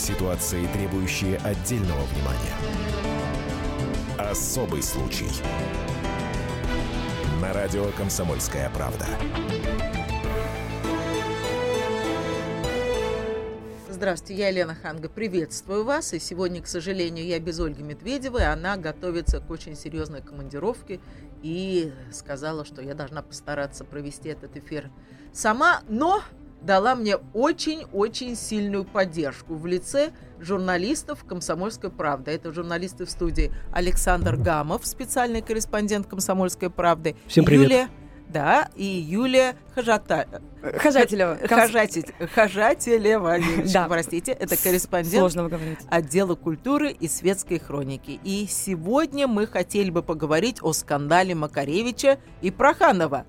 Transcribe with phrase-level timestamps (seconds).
[0.00, 2.54] Ситуации, требующие отдельного внимания.
[4.16, 5.28] Особый случай.
[7.42, 9.06] На радио «Комсомольская правда».
[13.90, 16.14] Здравствуйте, я Елена Ханга, приветствую вас.
[16.14, 18.50] И сегодня, к сожалению, я без Ольги Медведевой.
[18.50, 20.98] Она готовится к очень серьезной командировке
[21.42, 24.90] и сказала, что я должна постараться провести этот эфир
[25.34, 26.22] сама, но
[26.60, 32.30] дала мне очень-очень сильную поддержку в лице журналистов «Комсомольской правды».
[32.30, 37.16] Это журналисты в студии Александр Гамов, специальный корреспондент «Комсомольской правды».
[37.26, 37.64] Всем привет.
[37.64, 37.88] Юлия
[38.30, 40.26] да, и Юлия Хажата...
[40.62, 41.38] Хажателева.
[41.48, 42.04] Хажатель...
[42.32, 43.38] Хажателева,
[43.72, 43.88] да.
[43.88, 45.34] простите, это корреспондент
[45.90, 48.20] отдела культуры и светской хроники.
[48.22, 53.26] И сегодня мы хотели бы поговорить о скандале Макаревича и Проханова.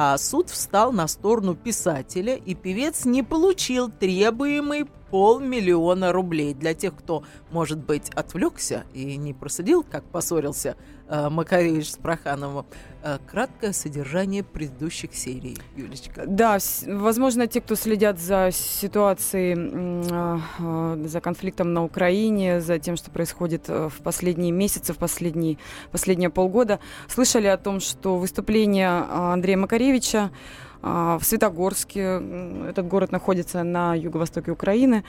[0.00, 6.54] А суд встал на сторону писателя, и певец не получил требуемый полмиллиона рублей.
[6.54, 10.76] Для тех, кто, может быть, отвлекся и не просудил, как поссорился
[11.08, 12.66] э, Макаревич с Прохановым,
[13.02, 16.24] э, краткое содержание предыдущих серий, Юлечка.
[16.26, 22.96] Да, возможно, те, кто следят за ситуацией, э, э, за конфликтом на Украине, за тем,
[22.96, 25.58] что происходит э, в последние месяцы, в последние,
[25.90, 30.30] последние полгода, слышали о том, что выступление э, Андрея Макаревича
[30.82, 32.22] в Светогорске.
[32.68, 35.04] Этот город находится на юго-востоке Украины.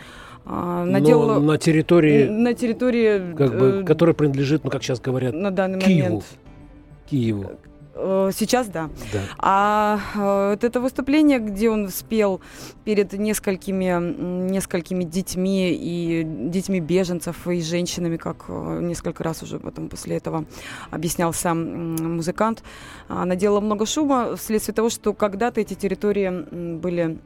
[0.45, 1.35] А, наделала...
[1.35, 5.51] Но на территории, на территории как бы, э, которая принадлежит, ну как сейчас говорят, на
[5.51, 6.03] данный Киеву.
[6.03, 6.25] момент
[7.09, 7.51] Киеву.
[8.02, 8.89] Э, сейчас да.
[9.11, 9.19] да.
[9.38, 12.39] А э, вот это выступление, где он спел
[12.86, 19.89] перед несколькими, несколькими детьми и детьми беженцев и женщинами, как э, несколько раз уже потом
[19.89, 20.45] после этого
[20.92, 22.64] объяснял сам музыкант,
[23.09, 27.17] наделало много шума вследствие того, что когда-то эти территории были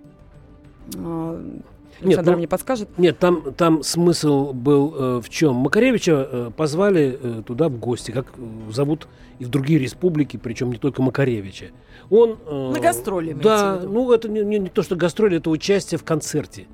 [2.03, 2.89] Александр нет, ну, мне подскажет.
[2.97, 5.55] Нет, там, там смысл был э, в чем?
[5.55, 9.07] Макаревича э, позвали э, туда в гости, как э, зовут
[9.39, 11.67] и в другие республики, причем не только Макаревича.
[12.09, 15.97] Он, э, На гастроли, Да, ну это не, не, не то, что гастроли, это участие
[15.97, 16.67] в концерте.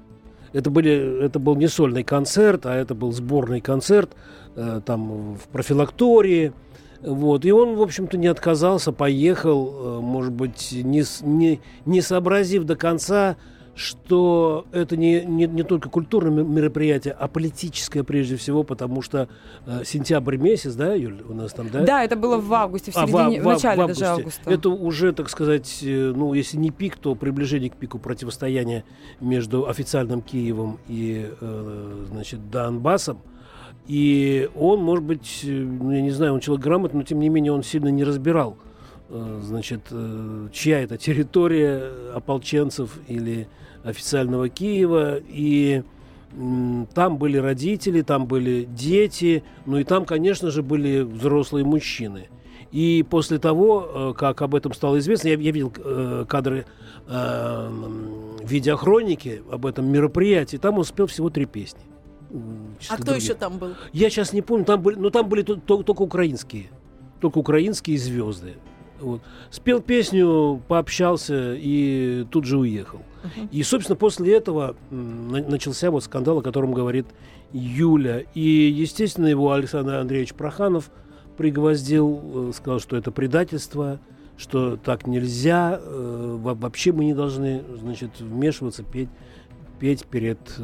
[0.52, 4.12] Это, были, это был не сольный концерт, а это был сборный концерт
[4.56, 6.54] э, там в профилактории.
[7.02, 7.46] Вот.
[7.46, 12.76] И он, в общем-то, не отказался, поехал, э, может быть, не, не, не сообразив до
[12.76, 13.38] конца,
[13.80, 19.30] что это не, не, не только культурное мероприятие, а политическое прежде всего, потому что
[19.66, 21.86] э, сентябрь месяц, да, Юль, у нас там, да?
[21.86, 24.04] Да, это было в августе, в середине, а, в, в, в начале в августе.
[24.04, 24.52] даже августа.
[24.52, 28.84] Это уже, так сказать, э, ну, если не пик, то приближение к пику противостояния
[29.22, 33.22] между официальным Киевом и, э, значит, Донбассом.
[33.88, 37.30] И он, может быть, э, ну, я не знаю, он человек грамотный, но тем не
[37.30, 38.58] менее он сильно не разбирал,
[39.08, 43.48] э, значит, э, чья это территория ополченцев или
[43.84, 45.84] официального Киева, и
[46.94, 52.28] там были родители, там были дети, ну и там, конечно же, были взрослые мужчины.
[52.72, 56.66] И после того, э, как об этом стало известно, я, я видел э, кадры
[57.08, 57.70] э,
[58.44, 61.82] видеохроники об этом мероприятии, там он спел всего три песни.
[62.90, 63.74] А кто еще там был?
[63.92, 66.68] Я сейчас не помню, там были, но там были только украинские,
[67.20, 68.54] только украинские звезды.
[69.00, 69.22] Вот.
[69.50, 73.00] Спел песню, пообщался и тут же уехал.
[73.24, 73.50] Uh-huh.
[73.52, 77.06] И, собственно, после этого начался вот скандал, о котором говорит
[77.52, 78.24] Юля.
[78.34, 80.92] И, естественно, его Александр Андреевич Проханов
[81.38, 84.00] пригвоздил, э, сказал, что это предательство,
[84.38, 89.10] что так нельзя, э, вообще мы не должны, значит, вмешиваться, петь,
[89.80, 90.62] петь перед, э,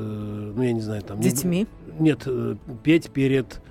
[0.56, 1.20] ну, я не знаю, там...
[1.22, 1.68] Детьми?
[1.98, 2.28] Нет,
[2.84, 3.62] петь перед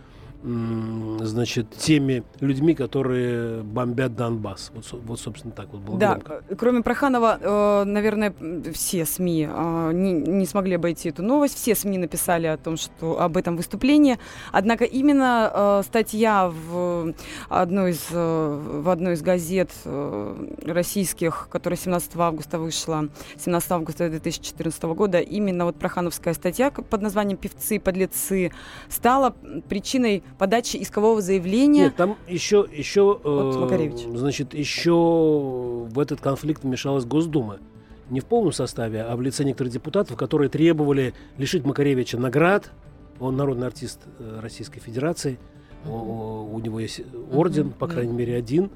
[0.45, 4.71] значит, теми людьми, которые бомбят Донбасс.
[4.75, 6.43] Вот, вот собственно, так вот было Да, громко.
[6.59, 8.35] кроме Проханова, э, наверное,
[8.75, 11.57] все СМИ э, не, не смогли обойти эту новость.
[11.57, 14.19] Все СМИ написали о том, что об этом выступлении.
[14.53, 17.15] Однако именно э, статья в
[17.49, 19.71] одной из, в одной из газет
[20.67, 27.39] российских, которая 17 августа вышла, 17 августа 2014 года, именно вот прохановская статья под названием
[27.39, 28.53] «Певцы подлецы»
[28.89, 29.35] стала
[29.69, 31.85] причиной подачи искового заявления.
[31.85, 37.59] Нет, там еще, еще, э, значит, еще в этот конфликт вмешалась Госдума.
[38.11, 42.71] Не в полном составе, а в лице некоторых депутатов, которые требовали лишить Макаревича наград.
[43.21, 45.39] Он народный артист э, Российской Федерации.
[45.89, 47.01] У него есть
[47.33, 48.71] орден, по крайней мере, один.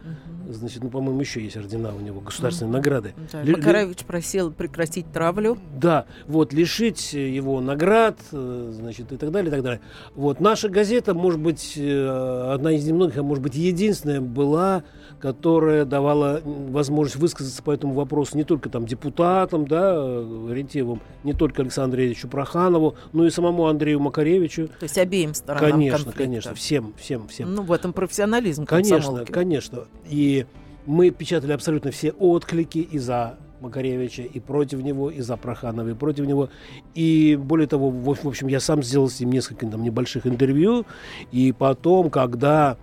[0.50, 3.12] Значит, ну, по-моему, еще есть ордена у него, государственные награды.
[3.30, 5.58] Да, Ли- Макарович просил прекратить травлю.
[5.78, 9.80] Да, вот, лишить его наград, э, значит, и так далее, и так далее.
[10.14, 14.84] Вот, наша газета, может быть, э, одна из немногих, а может быть, единственная была,
[15.20, 19.96] которая давала возможность высказаться по этому вопросу не только там депутатам, да,
[20.50, 24.68] Рентьевым, не только Александру Ильичу Проханову, но и самому Андрею Макаревичу.
[24.68, 26.22] То есть обеим сторонам Конечно, конфликта.
[26.22, 27.54] конечно, всем, всем, всем.
[27.54, 29.84] Ну, в этом профессионализм Конечно, конечно.
[30.08, 30.46] И
[30.86, 35.94] мы печатали абсолютно все отклики и за Макаревича, и против него, и за Проханова, и
[35.94, 36.50] против него.
[36.94, 40.86] И более того, в в общем, я сам сделал с ним несколько там, небольших интервью.
[41.32, 42.76] И потом, когда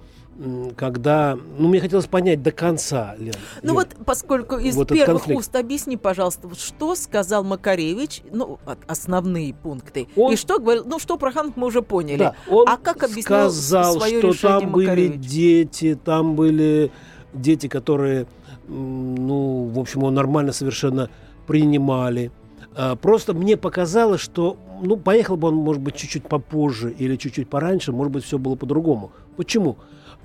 [0.76, 3.34] когда, ну, мне хотелось понять до конца, Лен.
[3.62, 9.54] Ну Лен, вот, поскольку из Вот первых уст объясни, пожалуйста, что сказал Макаревич, ну, основные
[9.54, 12.18] пункты, Он- и что говорил, ну, что Проханов мы уже поняли.
[12.20, 15.22] Да, он А как объяснил сказал, свое что там были Макаревич?
[15.22, 16.92] дети, там были
[17.34, 18.28] дети, которые,
[18.68, 21.10] ну, в общем, его нормально совершенно
[21.48, 22.32] принимали.
[22.76, 27.48] А, Просто мне показалось, что, ну, поехал бы он, может быть, чуть-чуть попозже или чуть-чуть
[27.50, 29.12] пораньше, может быть, все было по-другому.
[29.38, 29.78] Почему?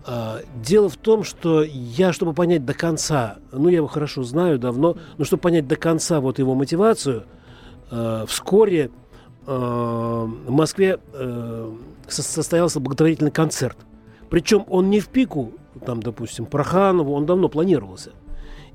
[0.06, 4.58] А, Дело в том, что я, чтобы понять до конца, ну, я его хорошо знаю
[4.58, 7.24] давно, но чтобы понять до конца вот его мотивацию,
[7.90, 8.90] э, вскоре
[9.46, 11.72] э, в Москве э,
[12.08, 13.76] со- состоялся благотворительный концерт.
[14.30, 15.52] Причем он не в пику,
[15.84, 18.12] там, допустим, Проханову, он давно планировался.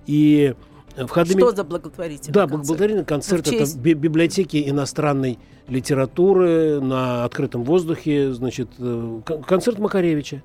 [0.06, 0.54] И
[0.96, 1.40] входными...
[1.42, 2.66] Что за благотворительный Да, концерт?
[2.68, 9.44] благотворительный концерт Ну, это честь- би- библиотеки иностранной литературы на открытом воздухе, значит, э, кон-
[9.44, 10.44] концерт Макаревича.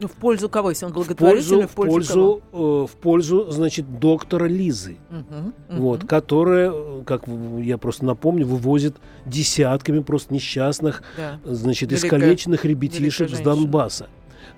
[0.00, 0.70] Ну, в пользу кого?
[0.70, 4.96] Если он В благотворительный, пользу, в пользу, э, в пользу, значит, доктора Лизы.
[5.10, 5.80] Мгм, мгм.
[5.80, 11.38] Вот, которая, э, как в- я просто напомню, вывозит десятками просто несчастных, Да.
[11.44, 13.40] значит, Великая- искалеченных ребятишек с.
[13.40, 14.08] Донбасса.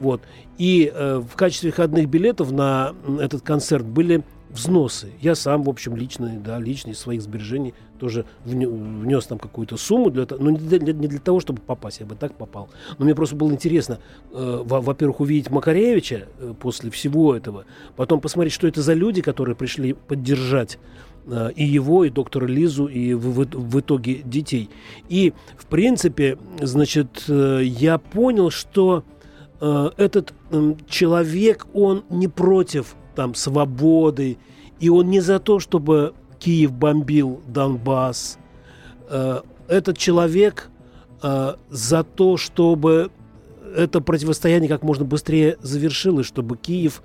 [0.00, 0.20] Вот.
[0.58, 4.22] И э, в качестве выходных билетов на этот концерт были
[4.52, 5.08] взносы.
[5.20, 9.76] Я сам, в общем, лично, да, лично из своих сбережений тоже вне- внес там какую-то
[9.76, 12.68] сумму, для, но не для, не для того, чтобы попасть, я бы так попал.
[12.98, 13.98] Но мне просто было интересно,
[14.32, 17.64] э, во- во-первых, увидеть Макаревича э, после всего этого,
[17.96, 20.78] потом посмотреть, что это за люди, которые пришли поддержать
[21.26, 24.68] э, и его, и доктора Лизу, и в, в- в итоге детей.
[25.08, 29.04] И, в принципе, значит, э, я понял, что
[29.96, 30.34] этот
[30.88, 34.38] человек, он не против там свободы,
[34.80, 38.38] и он не за то, чтобы Киев бомбил Донбасс.
[39.08, 40.70] Э, этот человек
[41.22, 43.10] э, за то, чтобы
[43.76, 47.02] это противостояние как можно быстрее завершилось, чтобы Киев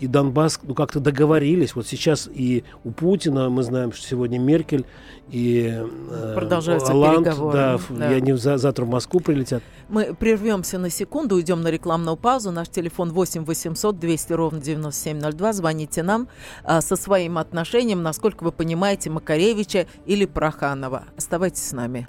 [0.00, 1.74] и Донбасс ну, как-то договорились.
[1.74, 4.86] Вот сейчас и у Путина, мы знаем, что сегодня Меркель
[5.30, 8.10] и э, Продолжаются Оланд, переговоры, да, да.
[8.10, 9.62] и они за- завтра в Москву прилетят.
[9.88, 12.50] Мы прервемся на секунду, уйдем на рекламную паузу.
[12.50, 15.52] Наш телефон 8 800 200 ровно 9702.
[15.52, 16.28] Звоните нам
[16.64, 21.04] а, со своим отношением, насколько вы понимаете Макаревича или Проханова.
[21.16, 22.06] Оставайтесь с нами.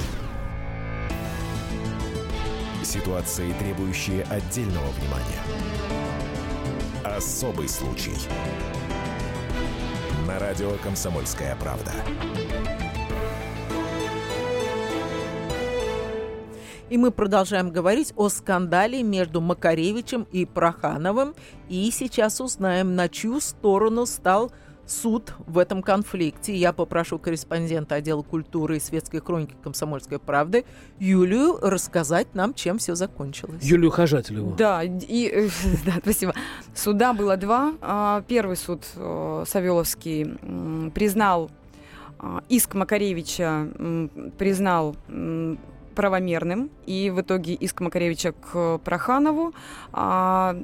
[2.84, 5.42] Ситуации, требующие отдельного внимания.
[7.06, 8.16] Особый случай.
[10.28, 11.92] На радио «Комсомольская правда».
[16.90, 21.36] И мы продолжаем говорить о скандале между Макаревичем и Прохановым.
[21.70, 24.52] И сейчас узнаем, на чью сторону стал
[24.86, 26.56] суд в этом конфликте.
[26.56, 30.66] Я попрошу корреспондента отдела культуры и светской хроники «Комсомольской правды»
[31.00, 33.64] Юлию рассказать нам, чем все закончилось.
[33.64, 34.56] Юлию Хожателеву.
[34.56, 35.50] Да, и, э,
[35.86, 36.34] да, спасибо.
[36.76, 37.74] Суда было два.
[37.82, 41.50] А, Первый суд э, Савеловский признал
[42.20, 43.68] а, иск Макаревича,
[44.38, 44.96] признал
[45.96, 49.54] правомерным, и в итоге иск Макаревича к Проханову
[49.92, 50.56] а,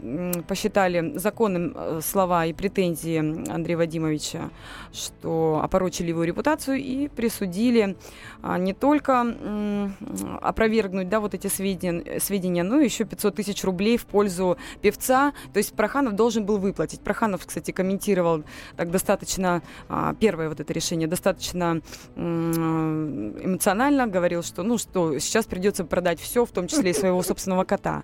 [0.48, 3.18] посчитали законным э, слова и претензии
[3.52, 4.50] Андрея Вадимовича,
[4.94, 7.96] что опорочили его репутацию и присудили
[8.42, 9.96] а, не только м,
[10.42, 15.34] опровергнуть да, вот эти сведения, сведения, но еще 500 тысяч рублей в пользу певца.
[15.54, 17.02] То есть Проханов должен был выплатить.
[17.02, 18.44] Проханов, кстати, комментировал
[18.76, 21.82] так достаточно, а, первое вот это решение, достаточно
[22.16, 27.22] м, эмоционально, говорил, что ну что, сейчас придется продать все, в том числе и своего
[27.24, 28.04] собственного кота.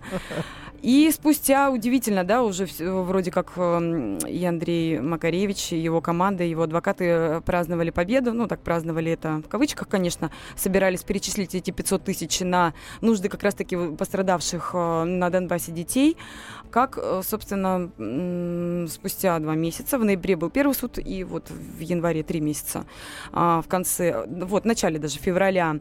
[0.84, 6.50] И спустя, удивительно, да, уже вроде как эм, и Андрей Макаревич, и его команда, и
[6.50, 11.72] его адвокаты э, праздновали победу, ну, так праздновали это в кавычках, конечно, собирались перечислить эти
[11.72, 16.18] 500 тысяч на нужды как раз-таки пострадавших э, на Донбассе детей,
[16.70, 17.90] как, э, собственно,
[18.90, 22.86] спустя два месяца, в ноябре был первый суд, и вот в январе три месяца,
[23.32, 25.78] а, в конце, вот, в начале даже февраля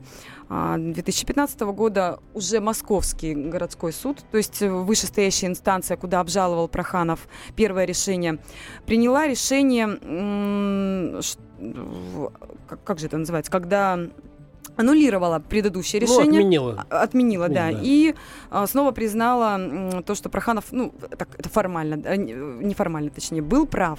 [0.55, 7.27] а, 2015 года уже Московский городской суд, то есть э, вышестоящая инстанция, куда обжаловал Проханов
[7.57, 8.39] первое решение,
[8.85, 9.87] приняла решение,
[12.67, 13.99] как, как же это называется, когда
[14.77, 16.33] аннулировала предыдущее ну, решение.
[16.33, 16.87] Ну, отменила.
[16.91, 17.73] А, отменила, да.
[17.73, 17.79] да.
[17.81, 18.15] И
[18.51, 23.99] а, снова признала то, что Проханов, ну, так, это формально, неформально, точнее, был прав.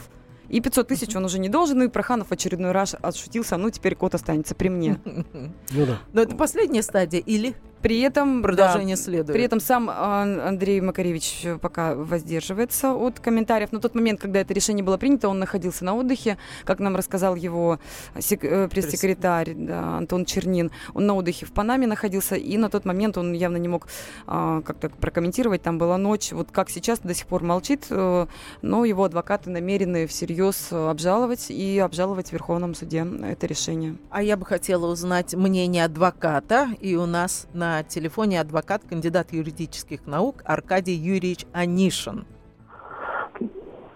[0.50, 3.72] И 500 тысяч он уже не должен, ну и Проханов в очередной раз отшутился, ну
[3.72, 5.00] теперь кот останется при мне.
[5.04, 5.98] Ну да.
[6.12, 7.56] Но это последняя стадия или?
[7.84, 9.34] При этом продолжение да, следует.
[9.34, 13.74] При этом сам Андрей Макаревич пока воздерживается от комментариев.
[13.74, 17.36] На тот момент, когда это решение было принято, он находился на отдыхе, как нам рассказал
[17.36, 17.80] его
[18.20, 20.72] сек- э, пресс-секретарь да, Антон Чернин.
[20.94, 23.88] Он на отдыхе в Панаме находился, и на тот момент он явно не мог
[24.28, 25.62] а, как-то прокомментировать.
[25.62, 28.28] Там была ночь, вот как сейчас до сих пор молчит, э,
[28.62, 33.98] но его адвокаты намерены всерьез обжаловать и обжаловать в Верховном суде это решение.
[34.10, 39.34] А я бы хотела узнать мнение адвоката, и у нас на на телефоне адвокат, кандидат
[39.34, 42.28] юридических наук Аркадий Юрьевич Анишин.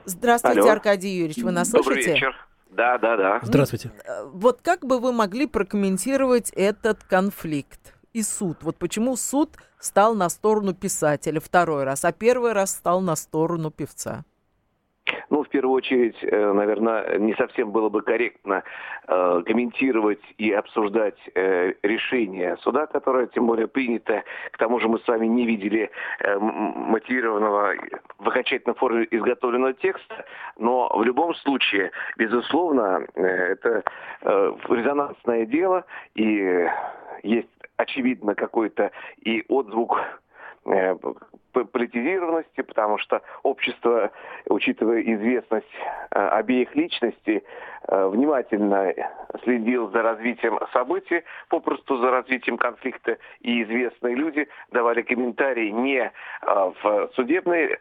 [0.05, 0.71] Здравствуйте, Алло.
[0.71, 2.13] Аркадий Юрьевич, вы нас Добрый слышите?
[2.13, 2.35] вечер.
[2.71, 3.39] Да, да, да.
[3.43, 3.91] Здравствуйте.
[4.03, 8.57] Э, вот как бы вы могли прокомментировать этот конфликт и суд?
[8.61, 13.69] Вот почему суд стал на сторону писателя второй раз, а первый раз стал на сторону
[13.69, 14.25] певца?
[15.29, 18.63] Ну, в первую очередь, э, наверное, не совсем было бы корректно
[19.07, 24.23] э, комментировать и обсуждать э, решение суда, которое, тем более, принято.
[24.51, 25.89] К тому же мы с вами не видели
[26.39, 27.75] мотивированного
[28.17, 30.25] в окончательной форме изготовленного текста,
[30.57, 33.83] но в любом случае, безусловно, это
[34.21, 35.85] резонансное дело,
[36.15, 36.67] и
[37.23, 39.99] есть очевидно какой-то и отзвук
[41.65, 44.11] политизированности, потому что общество,
[44.49, 45.67] учитывая известность
[46.11, 47.43] э, обеих личностей,
[47.87, 48.93] э, внимательно
[49.43, 56.11] следил за развитием событий, попросту за развитием конфликта, и известные люди давали комментарии не э,
[56.41, 57.77] в судебной,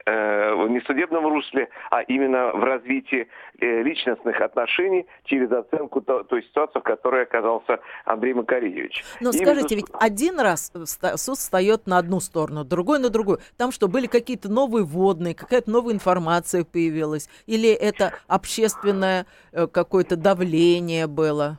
[0.68, 3.28] не в судебном русле, а именно в развитии
[3.58, 9.04] личностных отношений через оценку той ситуации, в которой оказался Андрей Макаревич.
[9.20, 10.72] Но и скажите, ведь один раз
[11.16, 13.38] суд встает на одну сторону, другой на другую.
[13.56, 17.28] Там том, что были какие-то новые вводные, какая-то новая информация появилась?
[17.46, 21.58] Или это общественное э, какое-то давление было?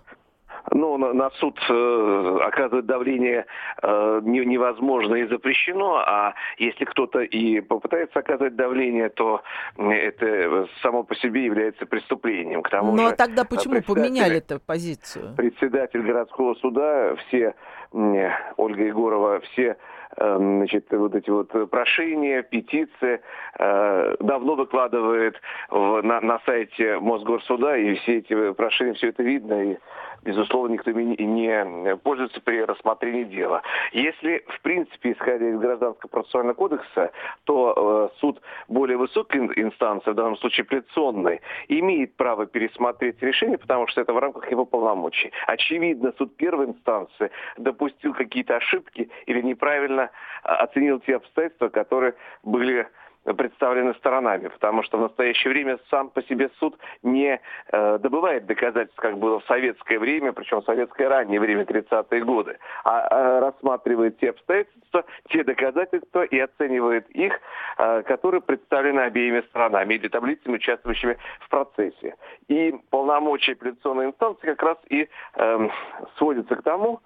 [0.72, 3.46] Ну, на, на суд э, оказывать давление
[3.82, 9.42] э, не, невозможно и запрещено, а если кто-то и попытается оказать давление, то
[9.78, 12.64] это само по себе является преступлением.
[12.64, 15.36] К тому ну, а тогда почему поменяли эту позицию?
[15.36, 17.56] Председатель городского суда, все,
[17.92, 19.78] Ольга Егорова, все
[20.20, 23.22] Эм, значит, вот эти вот прошения, петиции
[23.60, 25.36] э, давно выкладывает
[25.70, 29.78] в, на, на сайте Мосгорсуда, и все эти прошения, все это видно, и
[30.24, 33.62] безусловно, никто не пользуется при рассмотрении дела.
[33.92, 37.12] Если, в принципе, исходя из Гражданского процессуального кодекса,
[37.44, 43.88] то э, суд более высокой инстанции, в данном случае апелляционной, имеет право пересмотреть решение, потому
[43.88, 45.32] что это в рамках его полномочий.
[45.46, 50.10] Очевидно, суд первой инстанции допустил какие-то ошибки или неправильно
[50.44, 52.88] а, оценил те обстоятельства, которые были
[53.34, 57.40] представлены сторонами, потому что в настоящее время сам по себе суд не
[57.72, 62.58] э, добывает доказательств, как было в советское время, причем в советское раннее время, 30-е годы,
[62.84, 67.40] а э, рассматривает те обстоятельства, те доказательства и оценивает их,
[67.78, 72.16] э, которые представлены обеими сторонами или таблицами, участвующими в процессе.
[72.48, 75.70] И полномочия апелляционной инстанции как раз и э,
[76.18, 77.02] сводятся к тому,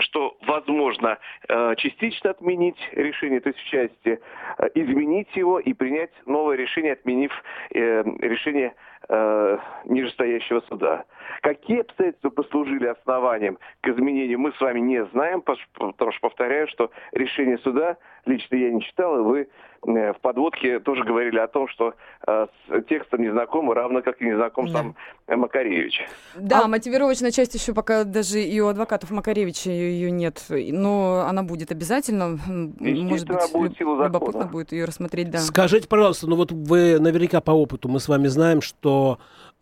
[0.00, 4.18] что возможно э, частично отменить решение, то есть в части
[4.58, 7.30] э, изменить его и принять новое решение, отменив
[7.70, 8.74] решение
[9.08, 11.04] нижестоящего суда.
[11.42, 16.90] Какие обстоятельства послужили основанием к изменению, мы с вами не знаем, потому что повторяю, что
[17.12, 19.48] решение суда лично я не читал, и вы
[19.82, 21.94] в подводке тоже говорили о том, что
[22.26, 24.72] э, с текстом не знакомы, равно как и не знаком да.
[24.72, 26.06] сам Макаревич.
[26.36, 26.68] Да, а...
[26.68, 32.38] мотивировочная часть еще пока даже и у адвокатов Макаревича ее нет, но она будет обязательно.
[32.46, 34.02] Может быть, будет люб...
[34.02, 35.38] любопытно будет ее рассмотреть, да.
[35.38, 38.89] Скажите, пожалуйста, ну вот вы наверняка по опыту, мы с вами знаем, что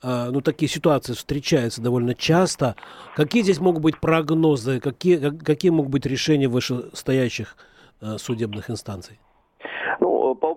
[0.02, 2.76] э, ну, такие ситуации встречаются довольно часто.
[3.16, 7.56] Какие здесь могут быть прогнозы, какие, какие могут быть решения вышестоящих
[8.00, 9.18] э, судебных инстанций?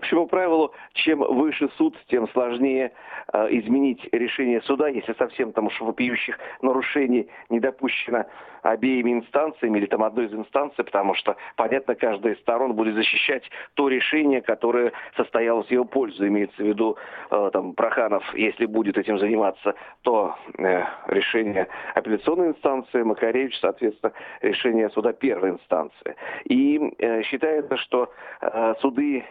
[0.01, 2.91] Общему правилу, чем выше суд, тем сложнее
[3.33, 8.25] э, изменить решение суда, если совсем там уж вопиющих нарушений не допущено
[8.63, 13.43] обеими инстанциями или там одной из инстанций, потому что, понятно, каждая из сторон будет защищать
[13.75, 16.27] то решение, которое состоялось в его пользу.
[16.27, 16.97] Имеется в виду
[17.29, 24.89] э, там Проханов, если будет этим заниматься, то э, решение апелляционной инстанции, Макаревич, соответственно, решение
[24.89, 26.15] суда первой инстанции.
[26.45, 29.25] И э, считается, что э, суды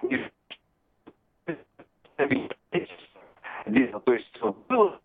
[4.04, 4.98] то есть было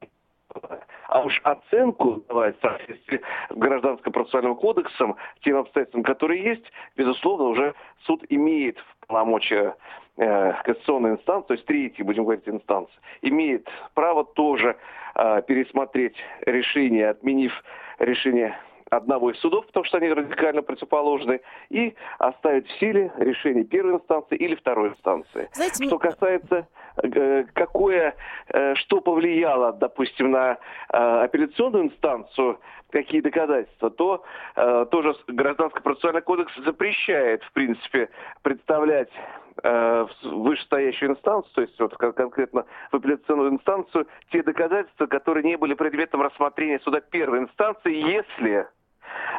[1.07, 6.65] а уж оценку давать в соответствии с Гражданским процессуальным кодексом, тем обстоятельствам, которые есть,
[6.97, 7.73] безусловно, уже
[8.05, 9.75] суд имеет в полномочия
[10.17, 14.75] э, кассационной инстанции, то есть третьей, будем говорить, инстанции, имеет право тоже
[15.15, 17.53] э, пересмотреть решение, отменив
[17.99, 18.57] решение
[18.89, 24.37] одного из судов, потому что они радикально противоположны, и оставить в силе решение первой инстанции
[24.37, 25.49] или второй инстанции.
[25.53, 26.67] Знаете, что касается
[27.53, 28.15] какое,
[28.49, 30.57] э, что повлияло, допустим, на э,
[30.97, 32.59] апелляционную инстанцию,
[32.91, 34.23] какие доказательства, то
[34.89, 38.09] тоже Гражданский процессуальный кодекс запрещает, в принципе,
[38.41, 39.09] представлять
[39.61, 45.73] в вышестоящую инстанцию, то есть вот конкретно в апелляционную инстанцию, те доказательства, которые не были
[45.73, 48.67] предметом рассмотрения суда первой инстанции, если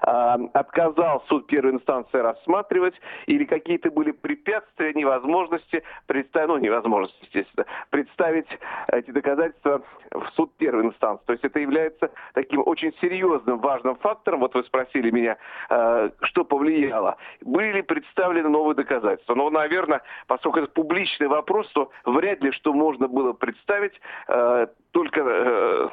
[0.03, 2.95] отказал суд первой инстанции рассматривать,
[3.27, 8.47] или какие-то были препятствия, невозможности представить, ну, невозможность, естественно, представить
[8.89, 11.25] эти доказательства в суд первой инстанции.
[11.27, 14.41] То есть это является таким очень серьезным, важным фактором.
[14.41, 15.37] Вот вы спросили меня,
[15.69, 17.17] а, что повлияло.
[17.43, 19.35] Были представлены новые доказательства.
[19.35, 25.21] Но, наверное, поскольку это публичный вопрос, то вряд ли что можно было представить, а, только
[25.21, 25.89] э,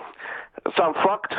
[0.77, 1.33] сам факт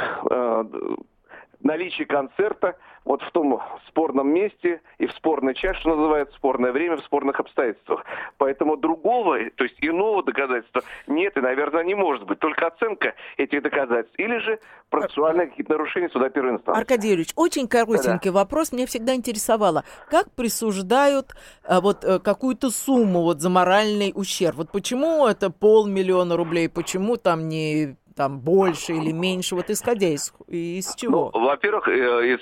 [1.74, 6.96] наличие концерта вот в том спорном месте и в спорный час, что называется, спорное время,
[6.96, 8.04] в спорных обстоятельствах.
[8.38, 12.38] Поэтому другого, то есть иного доказательства нет и, наверное, не может быть.
[12.38, 14.18] Только оценка этих доказательств.
[14.18, 16.80] Или же процессуальные какие-то нарушения суда первой инстанции.
[16.80, 18.36] Аркадий Юрьевич, очень коротенький да.
[18.38, 18.72] вопрос.
[18.72, 19.84] Меня всегда интересовало.
[20.08, 24.56] Как присуждают а, вот э, какую-то сумму вот за моральный ущерб?
[24.56, 26.68] Вот почему это полмиллиона рублей?
[26.68, 31.30] Почему там не там больше или меньше, вот исходя из, из чего?
[31.34, 32.40] Ну, во-первых, э, из,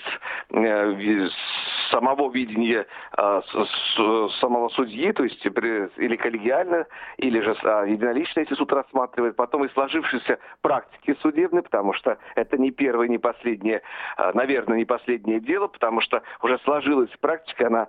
[0.50, 1.32] э, из
[1.92, 3.42] самого видения а,
[4.40, 6.86] самого судьи, то есть или коллегиально,
[7.18, 12.56] или же а, единолично, если суд рассматривает, потом и сложившейся практики судебной, потому что это
[12.56, 13.82] не первое, не последнее,
[14.16, 17.88] а, наверное, не последнее дело, потому что уже сложилась практика, она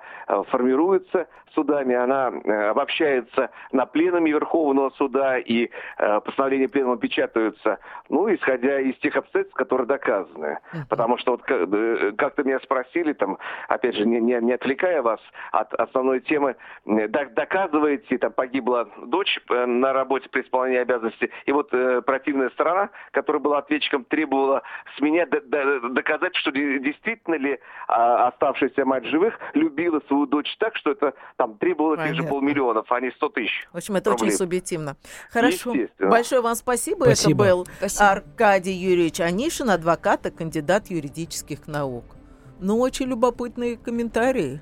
[0.50, 7.73] формируется судами, она э, обобщается на пленуме Верховного суда, и постановления пленума печатаются,
[8.10, 10.60] ну, исходя из тех обстоятельств, которые доказаны.
[10.89, 13.38] Потому что вот э, как-то меня спросили, там,
[13.68, 15.20] опять же, не, не, не отвлекая вас
[15.51, 16.56] от основной темы,
[16.86, 22.90] доказываете, там погибла дочь э, на работе при исполнении обязанностей, и вот э, противная сторона,
[23.12, 24.64] которая была ответчиком, требовала
[24.98, 30.92] с меня доказать, что действительно ли а, оставшаяся мать живых любила свою дочь так, что
[30.92, 33.68] это там требовало тех же полмиллионов, а не сто тысяч.
[33.72, 34.27] В общем, это рублей.
[34.27, 34.96] очень субъективно.
[35.31, 35.74] Хорошо.
[36.00, 37.05] Большое вам спасибо.
[37.05, 37.46] спасибо.
[37.46, 38.12] Это был спасибо.
[38.12, 42.06] Аркадий Юрьевич Анишин, адвокат и кандидат юридических наук.
[42.60, 44.62] Ну, очень любопытные комментарии.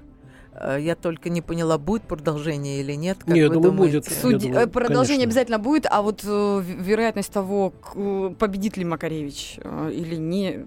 [0.53, 3.19] Э, я только не поняла, будет продолжение или нет.
[3.19, 4.05] Как нет, думаю, будет.
[4.05, 4.39] Суд...
[4.39, 5.25] думаю, продолжение конечно.
[5.25, 10.65] обязательно будет, а вот э, вероятность того, к, победит ли Макаревич э, или не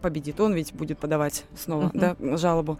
[0.00, 2.16] победит, он ведь будет подавать снова uh-huh.
[2.18, 2.78] да, жалобу,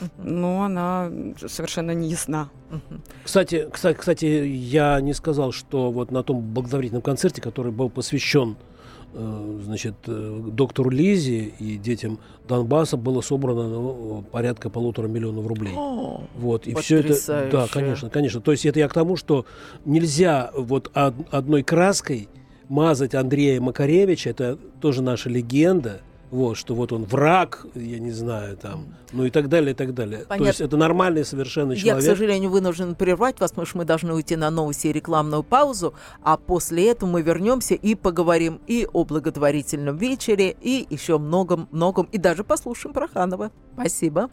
[0.00, 0.08] uh-huh.
[0.18, 1.10] но она
[1.46, 2.50] совершенно не ясна.
[2.70, 3.00] Uh-huh.
[3.24, 8.56] Кстати, кстати, кстати, я не сказал, что вот на том благотворительном концерте, который был посвящен
[8.56, 8.71] Э,
[9.14, 15.74] значит, э, доктору Лизе и детям Донбасса было собрано ну, порядка полутора миллионов рублей.
[15.76, 18.40] О, вот, и все это, да, конечно, конечно.
[18.40, 19.44] То есть это я к тому, что
[19.84, 22.28] нельзя вот одной краской
[22.68, 26.00] мазать Андрея Макаревича, это тоже наша легенда,
[26.32, 29.92] вот, что вот он враг, я не знаю, там, ну и так далее, и так
[29.92, 30.20] далее.
[30.20, 30.38] Понятно.
[30.38, 32.02] То есть это нормальный совершенно человек.
[32.02, 35.42] Я, к сожалению, вынужден прервать вас, потому что мы должны уйти на новости и рекламную
[35.42, 35.92] паузу,
[36.22, 42.16] а после этого мы вернемся и поговорим и о благотворительном вечере, и еще многом-многом, и
[42.16, 43.50] даже послушаем про Ханова.
[43.74, 44.30] Спасибо.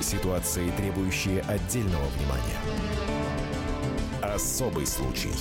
[0.00, 2.60] Ситуации, требующие отдельного внимания.
[4.22, 5.32] Особый случай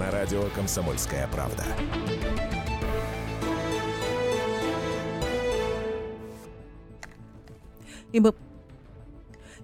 [0.00, 1.62] на радио «Комсомольская правда».
[8.10, 8.32] И мы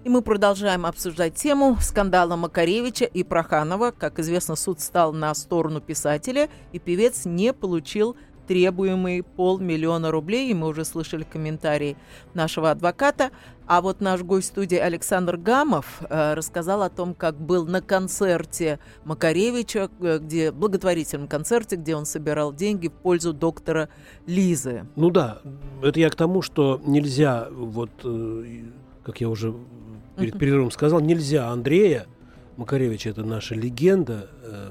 [0.03, 3.91] и мы продолжаем обсуждать тему скандала Макаревича и Проханова.
[3.91, 8.15] Как известно, суд стал на сторону писателя, и певец не получил
[8.47, 10.51] требуемые полмиллиона рублей.
[10.51, 11.97] И мы уже слышали комментарии
[12.33, 13.31] нашего адвоката.
[13.67, 18.79] А вот наш гость студии Александр Гамов э, рассказал о том, как был на концерте
[19.03, 23.89] Макаревича, э, где благотворительном концерте, где он собирал деньги в пользу доктора
[24.25, 24.85] Лизы.
[24.95, 25.41] Ну да,
[25.83, 28.63] это я к тому, что нельзя, вот, э,
[29.03, 29.53] как я уже
[30.15, 32.07] перед перерывом сказал, нельзя Андрея
[32.57, 34.69] Макаревича, это наша легенда, э,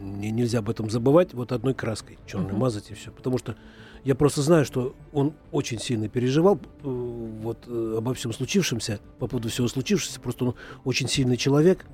[0.00, 3.56] нельзя об этом забывать, вот одной краской черной мазать и все, потому что
[4.04, 9.26] я просто знаю, что он очень сильно переживал э, вот, э, обо всем случившемся, по
[9.26, 10.20] поводу всего случившегося.
[10.20, 11.84] Просто он очень сильный человек.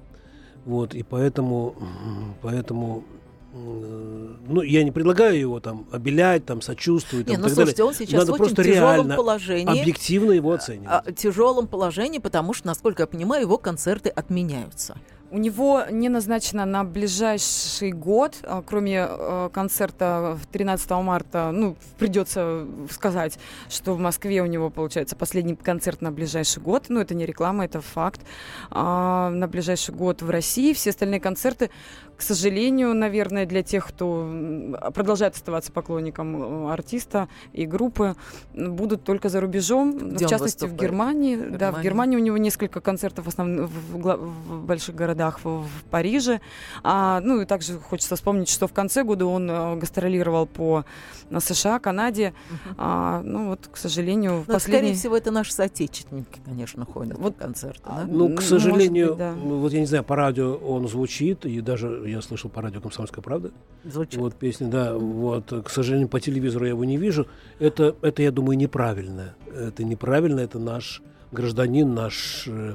[0.65, 1.77] Вот, и поэтому,
[2.43, 3.05] поэтому
[3.55, 7.29] ну, я не предлагаю его там обелять, там, сочувствовать.
[7.29, 7.85] Не, ну, слушайте, далее.
[7.87, 9.81] он сейчас Надо очень тяжелом положении.
[9.81, 10.89] объективно его оценивать.
[11.07, 14.99] А, тяжелом положении, потому что, насколько я понимаю, его концерты отменяются.
[15.31, 22.65] У него не назначено на ближайший год, а, кроме э, концерта 13 марта, ну, придется
[22.91, 26.85] сказать, что в Москве у него, получается, последний концерт на ближайший год.
[26.89, 28.21] Ну, это не реклама, это факт.
[28.71, 31.71] А на ближайший год в России все остальные концерты
[32.17, 38.17] к сожалению, наверное, для тех, кто продолжает оставаться поклонником э, артиста и группы,
[38.55, 41.37] будут только за рубежом, Где в частности в Германии.
[41.37, 41.59] в Германии.
[41.59, 45.85] Да, в Германии у него несколько концертов в, основном, в, в больших городах, в, в
[45.91, 46.41] Париже.
[46.83, 50.85] А, ну и также хочется вспомнить, что в конце года он э, гастролировал по
[51.31, 52.33] э, США, Канаде.
[52.79, 54.79] А, ну вот, к сожалению, в последний...
[54.79, 57.83] Скорее всего, это наши соотечественники, конечно, ходят вот, в концерты.
[57.85, 58.05] Да?
[58.07, 59.35] Ну, к сожалению, быть, да.
[59.35, 63.23] вот я не знаю, по радио он звучит, и даже я слышал по радио «Комсомольская
[63.23, 63.51] правда».
[63.85, 64.19] Звучит.
[64.21, 64.95] Вот песня, да.
[64.95, 67.27] Вот, к сожалению, по телевизору я его не вижу.
[67.59, 69.35] Это, это я думаю, неправильно.
[69.55, 72.75] Это неправильно, это наш гражданин, наш э,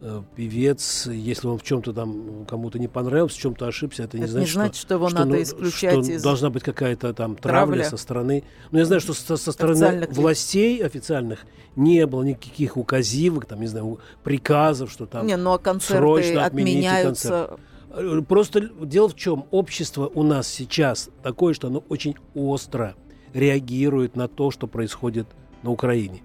[0.00, 4.24] э, певец, если он в чем-то там кому-то не понравился, в чем-то ошибся, это не
[4.24, 6.22] это значит, не значит, что, что его что, надо исключать что из...
[6.22, 8.44] должна быть какая-то там травля, травля со стороны.
[8.70, 13.60] Но я знаю, что со, со стороны официальных властей официальных не было никаких указивок, там,
[13.60, 17.28] не знаю, приказов, что там не, ну, а концерты срочно отменяются.
[17.28, 17.60] Концерт.
[17.90, 19.46] Э, просто дело в чем?
[19.50, 22.94] Общество у нас сейчас такое, что оно очень остро
[23.34, 25.26] реагирует на то, что происходит
[25.62, 26.22] на Украине.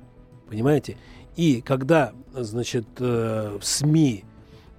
[0.50, 0.98] Понимаете?
[1.36, 4.24] И когда, значит, э, в СМИ,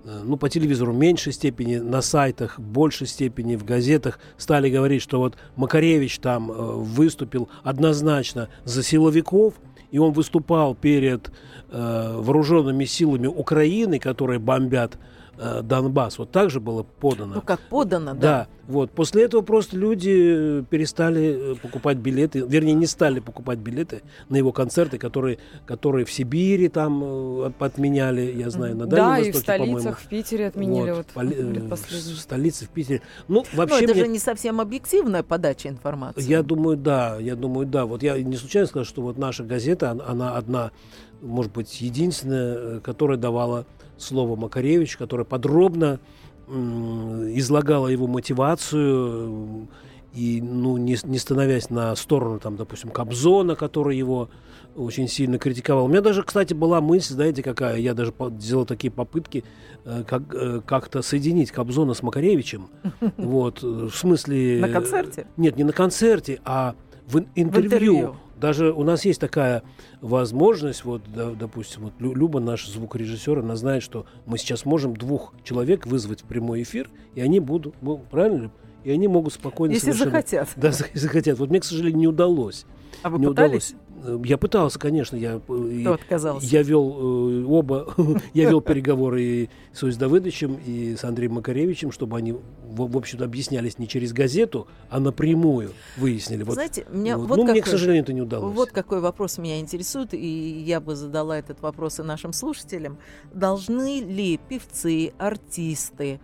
[0.05, 4.71] э, ну, по телевизору в меньшей степени, на сайтах в большей степени, в газетах стали
[4.71, 9.55] говорить, что вот Макаревич там выступил однозначно за силовиков,
[9.91, 11.31] и он выступал перед
[11.71, 14.99] вооруженными силами Украины, которые бомбят
[15.39, 16.19] э, Донбасс.
[16.19, 17.37] Вот так же было подано.
[17.37, 18.21] Ну, как подано, да.
[18.21, 18.91] Да, вот.
[18.91, 24.53] После этого просто люди перестали э, покупать билеты, вернее, не стали покупать билеты на его
[24.53, 29.33] концерты, которые, которые в Сибири там э, отменяли, я знаю, на Дальнем да, Востоке, и
[29.33, 33.03] в столицах в Питере отменили вот, вот в столице в Питере.
[33.29, 34.05] Ну, вообще Но это мне...
[34.05, 36.23] же не совсем объективная подача информации.
[36.23, 37.87] Я думаю, да, я думаю, да.
[37.87, 40.73] Вот я не случайно сказал, что вот наша газета, она одна,
[41.23, 46.01] может быть, единственная, э, которая давала слово Макаревич, которая подробно
[46.47, 49.67] излагала его мотивацию
[50.15, 54.29] и, ну, не, не становясь на сторону, там, допустим, Кобзона, который его
[54.77, 55.87] очень сильно критиковал.
[55.87, 59.45] У меня даже, кстати, была мысль, знаете, какая, я даже сделал такие попытки
[59.85, 62.69] э, как, э, как-то соединить Кобзона с Макаревичем.
[63.17, 64.61] Вот, в смысле...
[64.61, 65.27] На концерте?
[65.37, 66.75] Нет, не на концерте, а
[67.07, 68.17] в интервью.
[68.37, 69.63] Даже у нас есть такая
[70.01, 75.35] возможность, вот, да, допустим, вот Люба, наш звукорежиссер, она знает, что мы сейчас можем двух
[75.45, 78.51] человек вызвать в прямой эфир, и они будут, ну, правильно,
[78.85, 79.73] И они могут спокойно...
[79.73, 80.51] Если захотят.
[80.57, 81.39] Да, захотят.
[81.39, 82.67] Вот мне, к сожалению, не удалось.
[83.03, 83.71] А вы не пытались?
[83.71, 83.75] удалось.
[84.05, 86.47] Э, я пытался, конечно, я, э, Кто отказался?
[86.47, 87.95] я вел э, оба,
[88.35, 92.97] я вел переговоры и с Ось Давыдовичем, и с Андреем Макаревичем, чтобы они, в, в
[92.97, 96.43] общем-то, объяснялись не через газету, а напрямую выяснили.
[96.43, 98.55] Вот, Знаете, меня вот, вот ну, какой, мне, к сожалению, это не удалось.
[98.55, 102.99] Вот какой вопрос меня интересует, и я бы задала этот вопрос и нашим слушателям.
[103.33, 106.21] Должны ли певцы, артисты,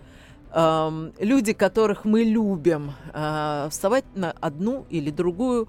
[0.52, 5.68] люди, которых мы любим, э, вставать на одну или другую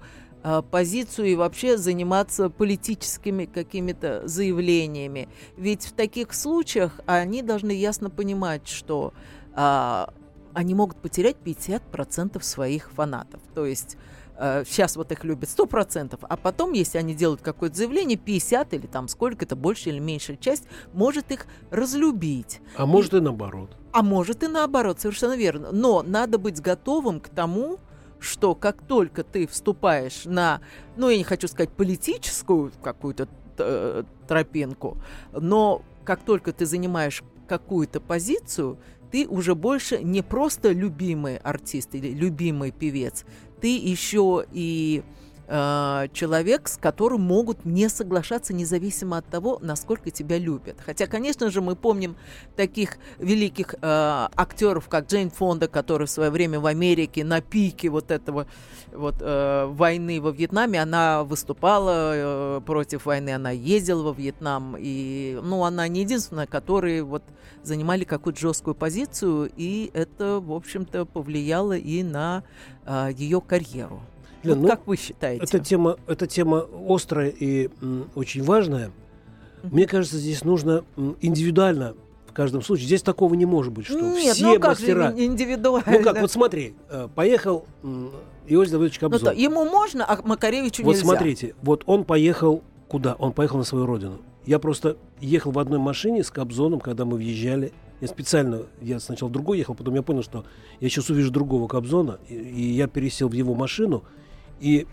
[0.70, 5.28] позицию и вообще заниматься политическими какими-то заявлениями.
[5.56, 9.14] Ведь в таких случаях они должны ясно понимать, что
[9.54, 10.12] а,
[10.54, 13.40] они могут потерять 50% своих фанатов.
[13.54, 13.96] То есть
[14.36, 18.86] а, сейчас вот их любят 100%, а потом, если они делают какое-то заявление, 50 или
[18.86, 22.60] там сколько это, больше или меньшая часть, может их разлюбить.
[22.76, 23.76] А может и, и наоборот.
[23.92, 25.70] А может и наоборот, совершенно верно.
[25.72, 27.78] Но надо быть готовым к тому,
[28.22, 30.60] что как только ты вступаешь на,
[30.96, 34.98] ну, я не хочу сказать политическую какую-то э, тропинку,
[35.32, 38.78] но как только ты занимаешь какую-то позицию,
[39.10, 43.24] ты уже больше не просто любимый артист или любимый певец,
[43.60, 45.02] ты еще и
[45.48, 50.76] Э, человек, с которым могут не соглашаться независимо от того, насколько тебя любят.
[50.84, 52.16] Хотя, конечно же, мы помним
[52.56, 57.88] таких великих э, актеров, как Джейн Фонда, которая в свое время в Америке на пике
[57.88, 58.46] вот этого
[58.92, 65.38] вот э, войны во Вьетнаме, она выступала э, против войны, она ездила во Вьетнам, и,
[65.42, 67.24] ну, она не единственная, которые вот
[67.64, 72.44] занимали какую-то жесткую позицию, и это, в общем-то, повлияло и на
[72.84, 74.02] э, ее карьеру.
[74.42, 75.44] Лен, вот ну, как вы считаете?
[75.44, 78.88] Эта тема, эта тема острая и м, очень важная.
[78.88, 79.68] Mm-hmm.
[79.70, 81.94] Мне кажется, здесь нужно м, индивидуально
[82.26, 82.86] в каждом случае.
[82.86, 85.10] Здесь такого не может быть, что Нет, все ну как мастера...
[85.12, 85.92] же индивидуально?
[85.92, 87.66] Ну как, вот смотри, э, поехал
[88.46, 89.20] Иосиф Давыдович Кобзон.
[89.20, 91.06] Ну, то, ему можно, а Макаревичу вот нельзя.
[91.06, 93.14] Вот смотрите, вот он поехал куда?
[93.14, 94.20] Он поехал на свою родину.
[94.44, 97.72] Я просто ехал в одной машине с Кобзоном, когда мы въезжали.
[98.00, 100.44] Я специально, я сначала другой ехал, потом я понял, что
[100.80, 104.02] я сейчас увижу другого Кобзона, и, и я пересел в его машину,
[104.62, 104.86] и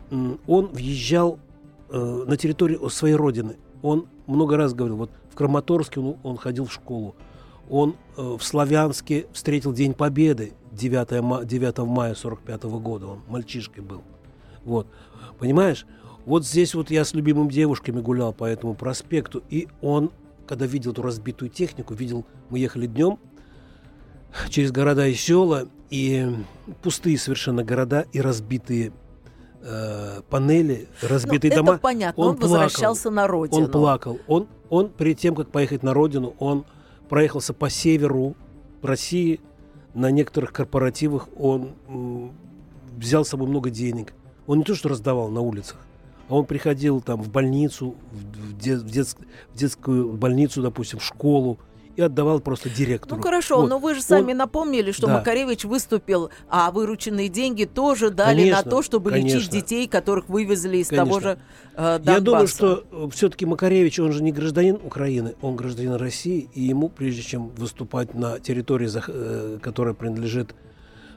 [0.47, 1.38] он въезжал
[1.89, 3.55] э, на территорию своей родины.
[3.84, 7.15] Он много раз говорил, вот в Краматорске он, он ходил в школу.
[7.69, 13.08] Он э, в Славянске встретил День Победы 9, ма 9 мая 45 -го года.
[13.08, 14.01] Он мальчишкой был.
[14.65, 14.88] Вот.
[15.38, 15.86] Понимаешь?
[16.25, 20.12] Вот здесь вот я с любимыми девушками гулял по этому проспекту, и он,
[20.47, 23.19] когда видел эту разбитую технику, видел, мы ехали днем
[24.49, 26.27] через города и села, и
[26.82, 28.93] пустые совершенно города, и разбитые
[29.62, 31.72] э, панели, разбитые ну, дома.
[31.74, 33.65] Это понятно, он, он плакал, возвращался на родину.
[33.65, 34.19] Он плакал.
[34.28, 36.65] Он, он перед тем, как поехать на родину, он
[37.10, 38.36] проехался по северу
[38.82, 39.41] России.
[39.93, 42.32] На некоторых корпоративах он м,
[42.95, 44.13] взял с собой много денег.
[44.45, 45.78] Он не то, что раздавал на улицах,
[46.28, 49.17] а он приходил там в больницу, в, в, дет, в, детск,
[49.54, 51.60] в детскую больницу, допустим, в школу,
[52.00, 53.18] и отдавал просто директору.
[53.18, 53.70] Ну хорошо, вот.
[53.70, 54.38] но вы же сами Он...
[54.38, 55.16] напомнили, что да.
[55.16, 59.38] Макаревич выступил, а вырученные деньги тоже дали конечно, на то, чтобы конечно.
[59.38, 61.06] лечить детей, которых вывезли из конечно.
[61.06, 61.40] того же
[61.76, 66.50] э, Я думаю, что э, все-таки Макаревич, он же не гражданин Украины, он гражданин России,
[66.54, 70.56] и ему, прежде чем выступать на территории, э, которая принадлежит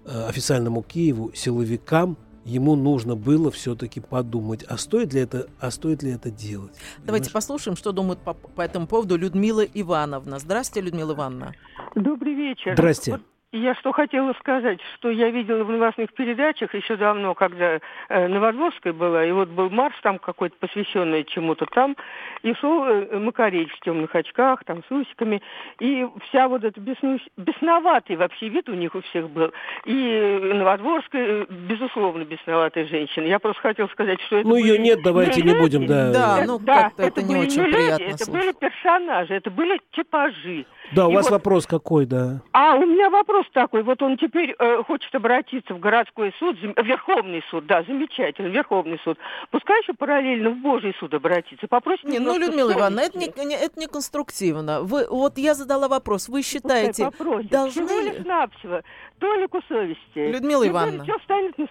[0.05, 6.03] э, официальному Киеву, силовикам, ему нужно было все-таки подумать, а стоит ли это, а стоит
[6.03, 6.73] ли это делать.
[6.99, 7.33] Давайте Понимаешь?
[7.33, 10.39] послушаем, что думает по, по этому поводу Людмила Ивановна.
[10.39, 11.55] Здравствуйте, Людмила Ивановна.
[11.95, 12.75] Добрый вечер.
[12.75, 13.13] Здрасте.
[13.13, 13.21] Вот
[13.59, 18.93] я что хотела сказать, что я видела в новостных передачах еще давно, когда э, Новодворская
[18.93, 21.97] была, и вот был марш там какой-то посвященный чему-то там,
[22.43, 25.43] и шел э, Макаревич в темных очках, там с усиками,
[25.81, 27.23] и вся вот эта беснусь...
[27.37, 29.53] бесноватый вообще вид у них у всех был.
[29.85, 33.25] И Новодворская, безусловно, бесноватая женщина.
[33.25, 36.11] Я просто хотела сказать, что это Ну, ее нет, давайте не, не будем, да.
[36.11, 38.33] Да, ну, да, это, это не очень люди, приятно Это слушать.
[38.33, 40.65] были персонажи, это были типажи.
[40.95, 41.33] Да, у и вас вот...
[41.33, 42.43] вопрос какой, да?
[42.53, 43.83] А, у меня вопрос такой.
[43.83, 46.75] Вот он теперь э, хочет обратиться в городской суд, зам...
[46.83, 49.19] Верховный суд, да, замечательно, Верховный суд.
[49.51, 51.67] Пускай еще параллельно в Божий суд обратиться.
[51.67, 54.83] Попросит не, ну, Людмила Ивановна, это не, не, это не конструктивно.
[54.83, 56.29] Вы, вот я задала вопрос.
[56.29, 57.11] Вы считаете,
[57.51, 57.87] должны...
[57.87, 58.83] Всего лишь навсего
[59.19, 60.33] толику совести.
[60.33, 61.05] Людмила Ивановна,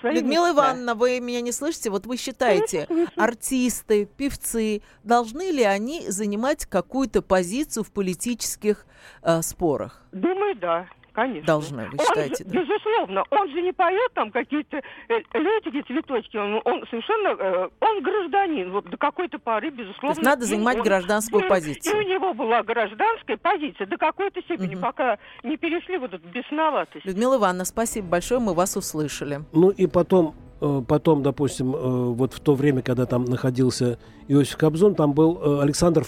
[0.03, 0.53] Людмила места.
[0.53, 1.89] Ивановна, вы меня не слышите?
[1.89, 8.85] Вот вы считаете, артисты, певцы, должны ли они занимать какую-то позицию в политических
[9.23, 10.01] э, спорах?
[10.11, 10.87] Думаю, да.
[11.13, 11.45] Конечно.
[11.45, 12.59] Должны, вы считаете, он, да?
[12.61, 13.23] Безусловно.
[13.31, 16.37] Он же не поет там какие-то э, летики, цветочки.
[16.37, 17.35] Он, он совершенно...
[17.37, 18.71] Э, он гражданин.
[18.71, 20.15] Вот до какой-то поры, безусловно.
[20.15, 21.95] То есть надо занимать он, гражданскую он, позицию.
[21.95, 24.83] И у него была гражданская позиция до какой-то степени, угу.
[24.83, 27.05] пока не перешли вот эту бесноватость.
[27.05, 29.41] Людмила Ивановна, спасибо большое, мы вас услышали.
[29.51, 34.95] Ну и потом э, потом, допустим, вот в то время, когда там находился Иосиф Кобзон,
[34.95, 36.03] там был Александр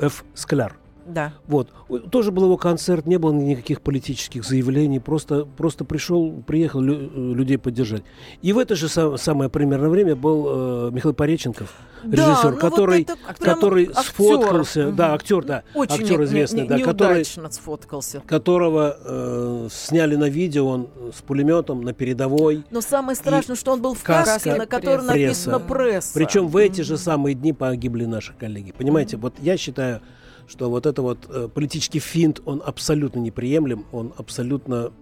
[0.00, 0.24] Ф.
[0.34, 0.76] Скляр.
[1.06, 1.32] Да.
[1.46, 1.70] Вот.
[2.10, 7.58] Тоже был его концерт, не было никаких политических заявлений, просто, просто пришел, приехал лю, людей
[7.58, 8.02] поддержать.
[8.42, 11.72] И в это же сам, самое примерно время был э, Михаил Пореченков,
[12.04, 14.02] режиссер, ну который, вот который актер.
[14.02, 14.96] сфоткался, угу.
[14.96, 18.20] да, актер, да, Очень актер известный, не, не, да, который сфоткался.
[18.26, 22.64] которого э, сняли на видео, он с пулеметом на передовой.
[22.70, 26.12] Но самое страшное, что он был в каске, на которой написано пресса.
[26.14, 28.72] Причем в эти же самые дни погибли наши коллеги.
[28.72, 30.00] Понимаете, вот я считаю,
[30.46, 34.92] что вот это вот э, политический финт, он абсолютно неприемлем, он абсолютно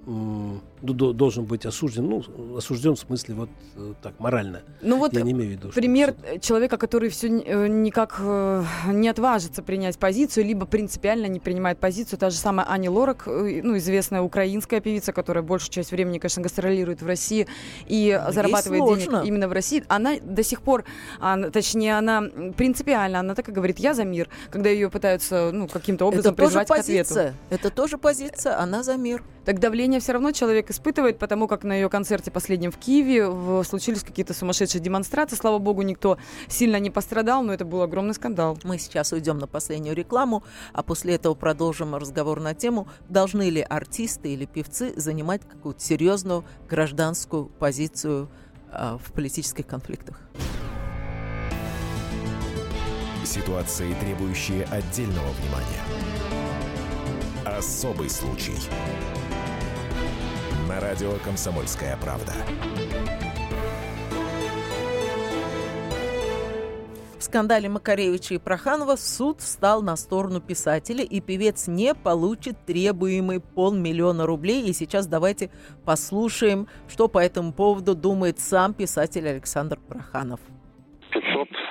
[0.82, 4.62] должен быть осужден, ну, осужден в смысле вот э, так, морально.
[4.82, 6.40] Ну вот Я не имею в виду, пример что...
[6.40, 12.30] человека, который все э, никак не отважится принять позицию, либо принципиально не принимает позицию, та
[12.30, 17.06] же самая Ани Лорак, ну, известная украинская певица, которая большую часть времени, конечно, гастролирует в
[17.06, 17.46] России
[17.86, 19.04] и Ей зарабатывает сложно.
[19.04, 20.84] денег именно в России, она до сих пор,
[21.20, 22.22] а, точнее, она
[22.56, 26.34] принципиально, она так и говорит, я за мир, когда ее пытаются пытаются ну, каким-то образом
[26.34, 27.34] это тоже позиция.
[27.50, 29.22] Это тоже позиция, она за мир.
[29.44, 33.64] Так давление все равно человек испытывает, потому как на ее концерте последнем в Киеве в,
[33.64, 35.36] случились какие-то сумасшедшие демонстрации.
[35.36, 36.18] Слава богу, никто
[36.48, 38.58] сильно не пострадал, но это был огромный скандал.
[38.62, 43.62] Мы сейчас уйдем на последнюю рекламу, а после этого продолжим разговор на тему, должны ли
[43.62, 48.28] артисты или певцы занимать какую-то серьезную гражданскую позицию
[48.70, 50.20] э, в политических конфликтах.
[53.24, 55.82] Ситуации, требующие отдельного внимания.
[57.46, 58.56] Особый случай.
[60.68, 62.32] На радио «Комсомольская правда».
[67.18, 73.38] В скандале Макаревича и Проханова суд встал на сторону писателя, и певец не получит требуемый
[73.38, 74.68] полмиллиона рублей.
[74.68, 75.50] И сейчас давайте
[75.84, 80.40] послушаем, что по этому поводу думает сам писатель Александр Проханов.
[81.12, 81.61] 500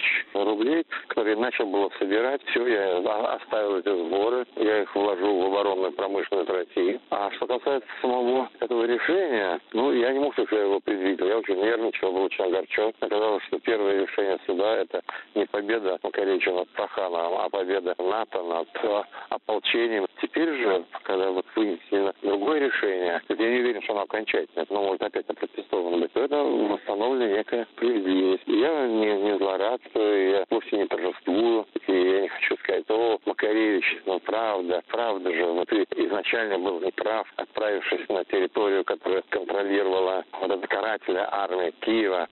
[0.00, 2.40] тысяч рублей, которые начал было собирать.
[2.46, 2.98] Все, я
[3.34, 7.00] оставил эти сборы, я их вложу в оборонную промышленность России.
[7.10, 11.26] А что касается самого этого решения, ну, я не мог я его предвидел.
[11.26, 12.92] Я очень нервничал, был очень огорчен.
[13.00, 15.02] Оказалось, что первое решение суда– это
[15.34, 20.06] не победа Макаревича над Прохановым, а победа НАТО над а, ополчением.
[20.22, 25.02] Теперь же, когда вот вынесено другое решение, я не уверен, что оно окончательное, оно может
[25.02, 28.44] опять опротестовано быть, то это восстановлено некая справедливость.
[28.46, 33.84] Я не, не злорадствую, я вовсе не торжествую, и я не хочу сказать, о, Макаревич,
[34.06, 40.24] ну правда, правда же, вот ты изначально был неправ, отправившись на территорию, которая контролировала
[40.68, 42.28] карательная армия Киева.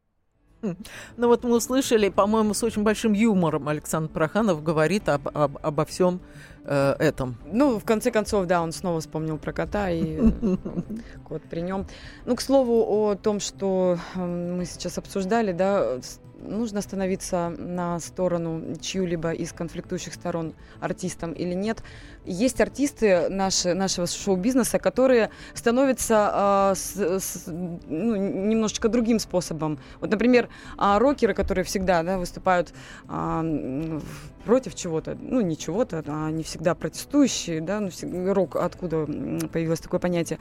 [0.61, 5.85] Ну вот мы услышали, по-моему, с очень большим юмором Александр Проханов говорит об, об, обо
[5.85, 6.21] всем
[6.65, 7.37] э, этом.
[7.47, 10.19] Ну, в конце концов, да, он снова вспомнил про кота и
[11.29, 11.87] кот при нем.
[12.27, 16.01] Ну, к слову о том, что мы сейчас обсуждали, да,
[16.39, 21.83] нужно становиться на сторону чью-либо из конфликтующих сторон артистом или нет.
[22.29, 29.79] Есть артисты наши, нашего шоу-бизнеса, которые становятся э, с, с, ну, немножечко другим способом.
[30.01, 32.73] Вот, например, э, рокеры, которые всегда да, выступают
[33.09, 34.01] э,
[34.45, 37.91] против чего-то, ну, не чего-то, а не всегда протестующие, да, ну,
[38.33, 39.05] рок, откуда
[39.53, 40.39] появилось такое понятие.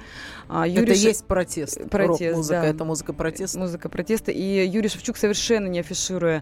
[0.47, 1.07] А, Юрий это Ш...
[1.09, 1.89] есть протест.
[1.89, 2.67] Протест, Рок-музыка, да.
[2.67, 3.59] это музыка протеста.
[3.59, 4.31] Музыка протеста.
[4.31, 6.41] И Юрий Шевчук совершенно не афишируя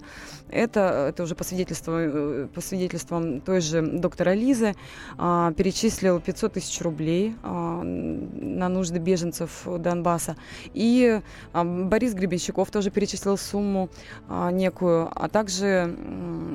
[0.50, 4.76] это, это уже по свидетельствам, э, по свидетельствам той же доктора Лизы,
[5.18, 10.36] а, перечислил 500 тысяч рублей а, на нужды беженцев Донбасса.
[10.74, 11.22] И
[11.54, 13.90] а, Борис Гребенщиков тоже перечислил сумму
[14.28, 15.96] а, некую, а также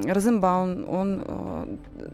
[0.04, 1.68] Розенбаун, он а,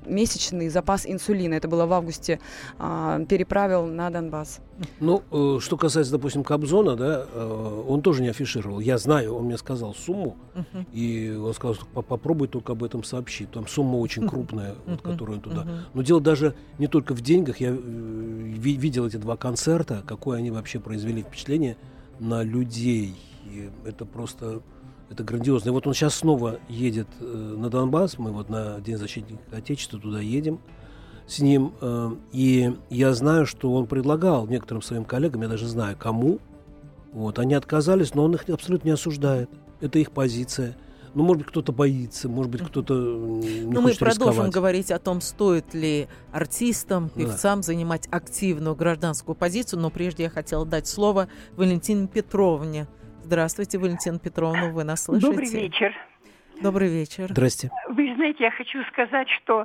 [0.06, 2.40] месячный запас инсулина, это было в августе,
[2.78, 4.60] а, переправил на Донбасс.
[5.00, 8.80] Ну, э, что касается, допустим, Кобзона, да, э, он тоже не афишировал.
[8.80, 10.86] Я знаю, он мне сказал сумму, uh-huh.
[10.92, 13.50] и он сказал, что попробуй только об этом сообщить.
[13.50, 14.90] Там сумма очень крупная, uh-huh.
[14.90, 15.62] вот, которую он туда.
[15.62, 15.78] Uh-huh.
[15.94, 16.45] Но дело даже
[16.78, 17.58] не только в деньгах.
[17.58, 21.76] Я э, видел эти два концерта, какое они вообще произвели впечатление
[22.18, 23.16] на людей.
[23.44, 24.62] И это просто
[25.10, 25.68] это грандиозно.
[25.68, 28.18] И вот он сейчас снова едет э, на Донбасс.
[28.18, 30.58] Мы вот на День защитника Отечества туда едем
[31.26, 31.72] с ним.
[31.80, 36.38] Э, и я знаю, что он предлагал некоторым своим коллегам, я даже знаю, кому.
[37.12, 39.48] Вот, они отказались, но он их абсолютно не осуждает.
[39.80, 40.76] Это их позиция.
[41.16, 44.52] Ну, может быть, кто-то боится, может быть, кто-то не Но хочет мы продолжим рисковать.
[44.52, 47.62] говорить о том, стоит ли артистам, певцам да.
[47.62, 49.80] занимать активную гражданскую позицию.
[49.80, 52.86] Но прежде я хотела дать слово Валентине Петровне.
[53.24, 55.30] Здравствуйте, Валентина Петровна, вы нас слышите?
[55.30, 55.94] Добрый вечер.
[56.60, 57.28] Добрый вечер.
[57.30, 57.70] Здрасте.
[57.88, 59.64] Вы знаете, я хочу сказать, что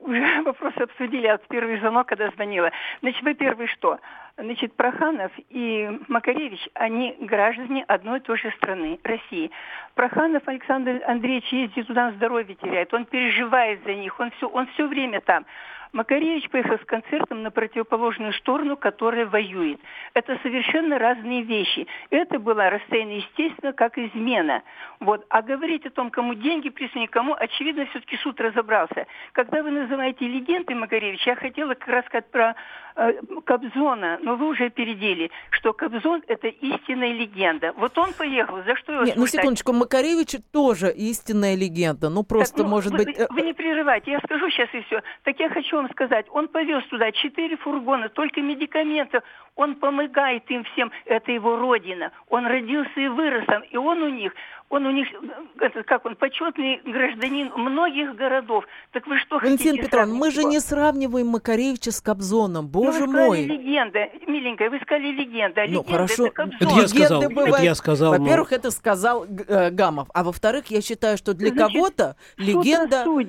[0.00, 2.70] уже вопросы обсудили от первый звонок, когда звонила.
[3.00, 3.98] Значит, во-первых, что?
[4.36, 9.50] Значит, Проханов и Макаревич, они граждане одной и той же страны, России.
[9.94, 14.86] Проханов Александр Андреевич ездит туда, здоровье теряет, он переживает за них, он все, он все
[14.86, 15.44] время там.
[15.92, 19.80] Макаревич поехал с концертом на противоположную сторону, которая воюет.
[20.14, 21.86] Это совершенно разные вещи.
[22.10, 24.62] Это было расценено, естественно, как измена.
[25.00, 25.24] Вот.
[25.28, 29.06] А говорить о том, кому деньги прислали, кому, очевидно, все-таки суд разобрался.
[29.32, 32.54] Когда вы называете легендой Макаревича, я хотела как раз сказать про
[32.96, 33.12] э,
[33.44, 37.72] Кобзона, но вы уже опередили, что Кобзон– это истинная легенда.
[37.76, 42.08] Вот он поехал, за что его Нет, ну секундочку, Макаревич тоже истинная легенда.
[42.10, 43.16] Ну просто, так, ну, может вы, быть...
[43.30, 45.02] Вы не прерывайте, я скажу сейчас и все.
[45.22, 49.22] Так я хочу вам сказать, он повез туда четыре фургона, только медикаментов.
[49.56, 52.12] Он помогает им всем, это его родина.
[52.28, 54.32] Он родился и вырос там, и он у них
[54.70, 55.08] он у них,
[55.60, 58.64] это, как он, почетный гражданин многих городов.
[58.92, 63.06] Так вы что Валентин хотите Петровна, мы же не сравниваем Макаревича с Кобзоном, ну, боже
[63.06, 63.44] ну, вы мой.
[63.44, 65.62] легенда, миленькая, вы сказали легенда.
[65.62, 66.26] Ну, легенда хорошо.
[66.26, 66.68] Это, Кобзон.
[66.68, 67.54] это я сказал, бывают...
[67.54, 68.10] это я сказал.
[68.18, 68.56] Во-первых, но...
[68.56, 73.04] это сказал э, Гамов, а во-вторых, я считаю, что для кого-то легенда...
[73.04, 73.26] Суд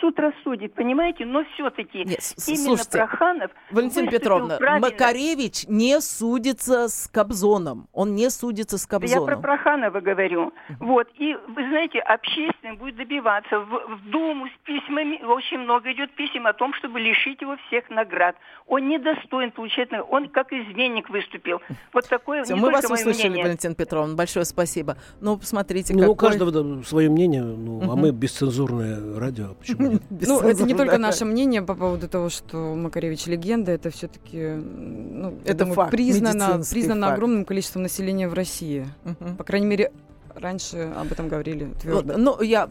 [0.00, 1.24] суд рассудит, понимаете?
[1.24, 3.50] Но все-таки именно слушайте, Проханов...
[3.70, 4.88] Валентина Петровна, правильно.
[4.88, 7.88] Макаревич не судится с Кобзоном.
[7.92, 9.26] Он не судится с Кобзоном.
[9.26, 10.52] Да я про Проханова говорю.
[10.80, 11.08] Вот.
[11.18, 15.22] И, вы знаете, общественность будет добиваться в, в Думу с письмами.
[15.24, 18.36] Очень много идет писем о том, чтобы лишить его всех наград.
[18.66, 20.08] Он недостоин получать наград.
[20.10, 21.60] Он как изменник выступил.
[21.92, 23.44] Вот такое Все, мы вас услышали, мнение.
[23.44, 24.14] Валентина Петровна.
[24.14, 24.96] Большое спасибо.
[25.20, 26.12] Ну, посмотрите, ну, какой...
[26.12, 29.54] у каждого свое мнение, ну, а мы бесцензурное радио.
[29.54, 34.38] Почему Ну, это не только наше мнение по поводу того, что Макаревич легенда, это все-таки
[34.38, 37.16] ну, это думаю, факт, признано, признано факт.
[37.16, 38.86] огромным количеством населения в России.
[39.04, 39.36] Угу.
[39.36, 39.92] По крайней мере,
[40.38, 42.12] раньше об этом говорили твердо.
[42.12, 42.68] Вот, ну, я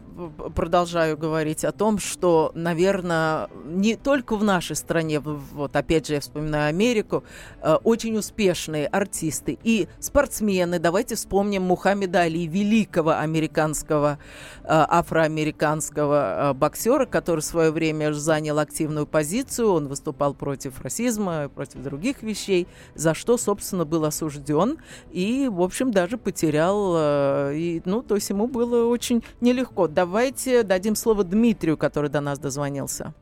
[0.54, 6.20] продолжаю говорить о том, что, наверное, не только в нашей стране, вот опять же я
[6.20, 7.24] вспоминаю Америку,
[7.62, 10.78] э, очень успешные артисты и спортсмены.
[10.78, 14.18] Давайте вспомним Мухаммеда Али, великого американского,
[14.62, 19.72] э, афроамериканского э, боксера, который в свое время занял активную позицию.
[19.72, 24.78] Он выступал против расизма, против других вещей, за что, собственно, был осужден
[25.10, 29.88] и, в общем, даже потерял и, ну, то есть ему было очень нелегко.
[29.88, 33.12] Давайте дадим слово Дмитрию, который до нас дозвонился.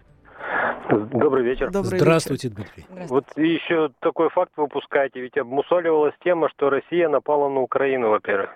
[0.90, 1.70] Добрый вечер.
[1.70, 2.56] Добрый Здравствуйте, вечер.
[2.56, 2.86] Дмитрий.
[2.88, 3.26] Здравствуйте.
[3.36, 8.50] Вот еще такой факт выпускаете, ведь обмусоливалась тема, что Россия напала на Украину, во-первых.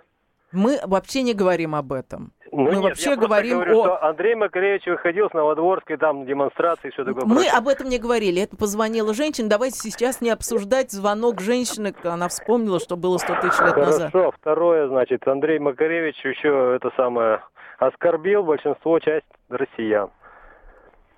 [0.53, 2.33] Мы вообще не говорим об этом.
[2.53, 3.85] Ну, мы нет, вообще говорим говорю, о...
[3.85, 7.25] Что Андрей Макаревич выходил с Новодворской, там демонстрации, все такое.
[7.25, 7.53] Мы прочее.
[7.53, 8.43] об этом не говорили.
[8.43, 9.49] Это позвонила женщина.
[9.49, 11.95] Давайте сейчас не обсуждать звонок женщины.
[12.03, 13.81] Она вспомнила, что было 100 тысяч лет Хорошо.
[13.81, 14.13] назад.
[14.13, 14.33] Хорошо.
[14.41, 17.41] Второе, значит, Андрей Макаревич еще это самое
[17.79, 20.11] оскорбил большинство часть россиян.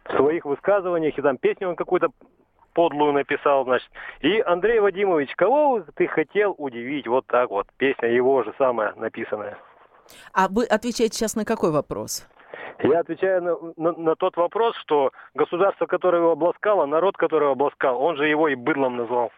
[0.05, 2.09] В своих высказываниях, и там песню он какую-то
[2.73, 3.89] подлую написал, значит.
[4.21, 7.07] И Андрей Вадимович, кого ты хотел удивить?
[7.07, 7.67] Вот так вот.
[7.77, 9.59] Песня его же самая написанная.
[10.33, 12.27] А вы отвечаете сейчас на какой вопрос?
[12.83, 17.53] Я отвечаю на, на, на тот вопрос, что государство, которое его обласкало, народ, который его
[17.53, 19.31] обласкал, он же его и быдлом назвал.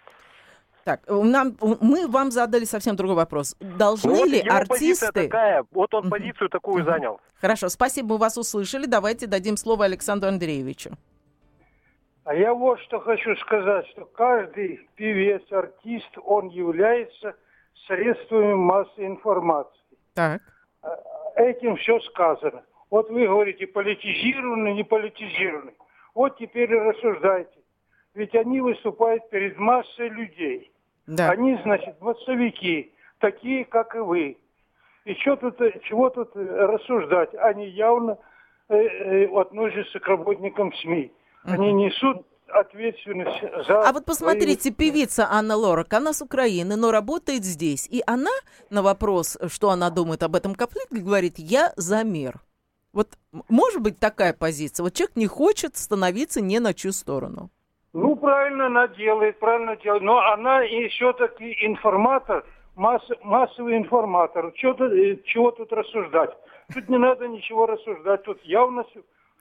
[0.84, 3.56] Так, нам, мы вам задали совсем другой вопрос.
[3.58, 5.12] Должны ну, ли его артисты...
[5.12, 7.20] такая, вот он позицию такую занял.
[7.40, 8.84] Хорошо, спасибо, мы вас услышали.
[8.84, 10.90] Давайте дадим слово Александру Андреевичу.
[12.24, 17.36] А я вот что хочу сказать, что каждый певец, артист, он является
[17.86, 19.80] средствами массовой информации.
[20.14, 20.40] Так.
[21.36, 22.64] Этим все сказано.
[22.90, 25.74] Вот вы говорите, политизированный, не политизированный.
[26.14, 27.58] Вот теперь и рассуждайте.
[28.14, 30.72] Ведь они выступают перед массой людей.
[31.06, 31.30] Да.
[31.30, 34.38] Они, значит, массовики, такие, как и вы.
[35.04, 37.34] И что тут, чего тут рассуждать?
[37.34, 38.16] Они явно
[38.68, 41.12] э, э, относятся к работникам СМИ.
[41.44, 43.82] Они несут ответственность за...
[43.82, 44.72] А вот посмотрите, свои...
[44.72, 47.86] певица Анна Лорак, она с Украины, но работает здесь.
[47.90, 48.30] И она
[48.70, 52.40] на вопрос, что она думает об этом конфликте, говорит, я за мир.
[52.92, 53.08] Вот
[53.48, 54.84] может быть такая позиция?
[54.84, 57.50] Вот человек не хочет становиться не на чью сторону.
[57.92, 60.02] Ну, правильно она делает, правильно делает.
[60.02, 62.44] Но она еще таки информатор,
[62.76, 64.52] масс, массовый информатор.
[64.56, 66.30] Что тут, э, чего тут рассуждать?
[66.72, 68.22] Тут не надо ничего рассуждать.
[68.22, 68.84] Тут явно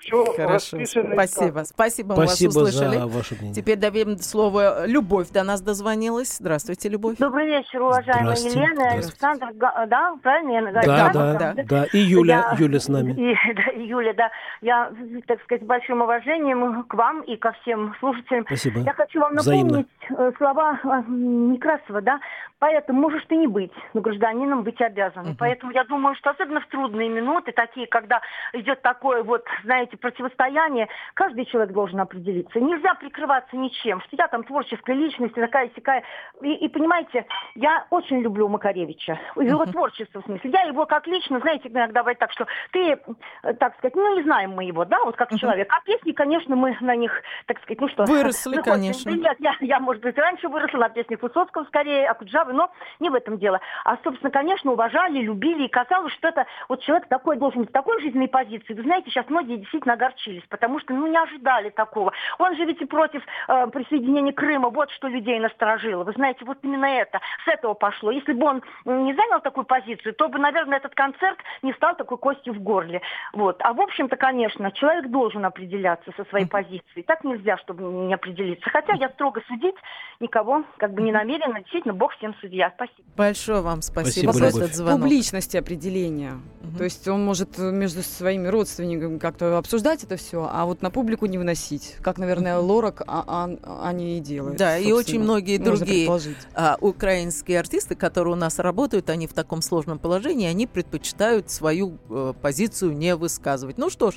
[0.04, 0.78] все Хорошо.
[1.14, 1.64] Спасибо.
[1.64, 2.97] Спасибо, мы Спасибо вас услышали.
[2.97, 3.54] За ваше мнение.
[3.54, 6.38] Теперь дадим слово Любовь до нас дозвонилась.
[6.38, 7.18] Здравствуйте, Любовь.
[7.18, 10.88] Добрый вечер, уважаемая Елена, Александр, да, правильно я говорю?
[10.88, 11.86] Да, да, да, да, да.
[11.93, 13.12] И Юля, я, Юля с нами.
[13.12, 14.30] И, да, и Юля, да.
[14.62, 14.91] Я,
[15.28, 18.45] так сказать, с большим уважением к вам и ко всем слушателям.
[18.47, 18.82] Спасибо.
[18.82, 19.86] Я хочу вам напомнить Взаимно.
[20.10, 22.20] Э, слова э, Некрасова, да.
[22.60, 25.26] Поэтому можешь ты не быть, но гражданином быть обязан.
[25.26, 25.36] Uh-huh.
[25.38, 28.22] Поэтому я думаю, что особенно в трудные минуты, такие, когда
[28.54, 32.60] идет такое вот, знаете, эти противостояния, каждый человек должен определиться.
[32.60, 36.04] Нельзя прикрываться ничем, что я там творческая личность, такая сякая.
[36.41, 37.26] И, и понимаете,
[37.56, 39.72] я очень люблю Макаревича, его uh-huh.
[39.72, 40.50] творчество в смысле.
[40.52, 43.00] Я его как лично, знаете, иногда бывает так, что ты,
[43.44, 45.38] э, так сказать, ну не знаем мы его, да, вот как uh-huh.
[45.38, 45.72] человек.
[45.72, 47.12] А песни, конечно, мы на них,
[47.46, 48.06] так сказать, ну что...
[48.06, 49.10] Выросли, конечно.
[49.10, 53.16] Нет, я, я, может быть, раньше выросла на песнях Высоцкого скорее, Акуджавы, но не в
[53.16, 53.62] этом дело.
[53.86, 58.02] А, собственно, конечно, уважали, любили, и казалось, что это вот человек такой должен быть, такой
[58.02, 58.74] жизненной позиции.
[58.74, 62.13] Вы знаете, сейчас многие действительно действительно огорчились, потому что ну, не ожидали такого.
[62.39, 66.03] Он же ведь и против э, присоединения Крыма, вот что людей насторожило.
[66.03, 68.11] Вы знаете, вот именно это, с этого пошло.
[68.11, 72.17] Если бы он не занял такую позицию, то бы, наверное, этот концерт не стал такой
[72.17, 73.01] костью в горле.
[73.34, 73.57] Вот.
[73.61, 77.03] А в общем-то, конечно, человек должен определяться со своей позицией.
[77.03, 78.69] Так нельзя, чтобы не определиться.
[78.69, 79.75] Хотя я строго судить
[80.19, 81.59] никого как бы не намерена.
[81.59, 82.71] Действительно, Бог всем судья.
[82.75, 83.07] Спасибо.
[83.17, 85.01] Большое вам спасибо, спасибо за этот звонок.
[85.01, 86.34] Публичности определения.
[86.61, 86.77] Угу.
[86.77, 91.26] То есть он может между своими родственниками как-то обсуждать это все, а вот на публику
[91.26, 91.95] не выносить.
[92.01, 94.57] Как, наверное, Лорак а, а, они и делают.
[94.57, 96.09] Да, и очень многие другие
[96.53, 101.97] а, украинские артисты, которые у нас работают, они в таком сложном положении, они предпочитают свою
[102.09, 103.78] э, позицию не высказывать.
[103.78, 104.16] Ну что ж,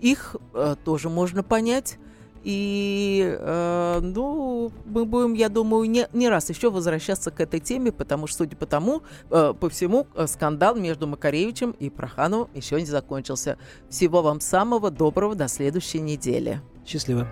[0.00, 1.98] их э, тоже можно понять.
[2.44, 7.92] И, э, ну, мы будем, я думаю, не, не раз еще возвращаться к этой теме,
[7.92, 12.76] потому что, судя по тому, э, по всему, э, скандал между Макаревичем и Прохановым еще
[12.80, 13.58] не закончился.
[13.88, 16.60] Всего вам самого доброго до следующей недели.
[16.86, 17.26] Счастливо.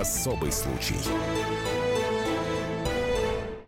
[0.00, 0.96] Особый случай.